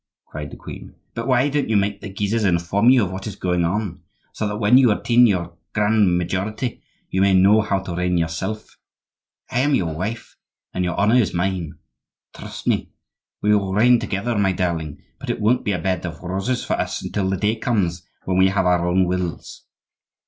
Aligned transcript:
cried 0.25 0.49
the 0.49 0.57
queen. 0.57 0.95
"But 1.13 1.27
why 1.27 1.47
don't 1.49 1.69
you 1.69 1.77
make 1.77 2.01
the 2.01 2.09
Guises 2.09 2.43
inform 2.43 2.89
you 2.89 3.03
of 3.05 3.11
what 3.11 3.27
is 3.27 3.35
going 3.35 3.63
on, 3.63 4.01
so 4.33 4.47
that 4.47 4.57
when 4.57 4.79
you 4.79 4.91
attain 4.91 5.27
your 5.27 5.55
grand 5.75 6.17
majority 6.17 6.81
you 7.11 7.21
may 7.21 7.35
know 7.35 7.61
how 7.61 7.77
to 7.81 7.93
reign 7.95 8.17
yourself? 8.17 8.79
I 9.51 9.59
am 9.59 9.75
your 9.75 9.93
wife, 9.93 10.35
and 10.73 10.83
your 10.83 10.99
honor 10.99 11.13
is 11.17 11.35
mine. 11.35 11.75
Trust 12.33 12.65
me! 12.65 12.89
we 13.43 13.55
will 13.55 13.75
reign 13.75 13.99
together, 13.99 14.35
my 14.39 14.53
darling; 14.53 15.03
but 15.19 15.29
it 15.29 15.39
won't 15.39 15.63
be 15.63 15.71
a 15.71 15.77
bed 15.77 16.03
of 16.03 16.23
roses 16.23 16.65
for 16.65 16.73
us 16.79 17.03
until 17.03 17.29
the 17.29 17.37
day 17.37 17.55
comes 17.55 18.01
when 18.25 18.37
we 18.39 18.47
have 18.47 18.65
our 18.65 18.87
own 18.87 19.05
wills. 19.05 19.67